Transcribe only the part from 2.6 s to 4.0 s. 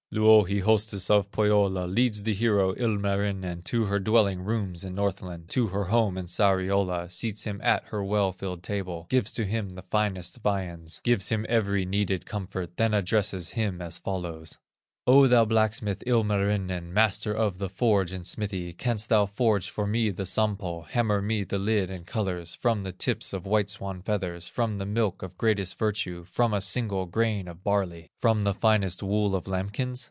Ilmarinen, To her